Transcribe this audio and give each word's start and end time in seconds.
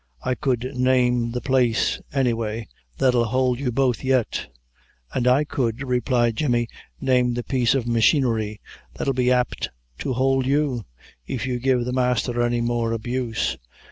I 0.23 0.33
could 0.33 0.63
name 0.75 1.29
the 1.31 1.41
place, 1.41 2.01
any 2.11 2.33
way, 2.33 2.67
that'll 2.97 3.27
hould 3.29 3.59
you 3.59 3.71
both 3.71 4.03
yet." 4.03 4.47
"An' 5.13 5.27
I 5.27 5.43
could," 5.43 5.83
replied 5.87 6.37
Jemmy, 6.37 6.69
"name 6.99 7.35
the 7.35 7.43
piece 7.43 7.75
of 7.75 7.85
machinery 7.87 8.59
that'll 8.95 9.13
be 9.13 9.31
apt 9.31 9.69
to 9.99 10.13
hould 10.15 10.47
you, 10.47 10.85
if 11.27 11.45
you 11.45 11.59
give 11.59 11.85
the 11.85 11.93
masther 11.93 12.41
any 12.41 12.61
more 12.61 12.93
abuse. 12.93 13.57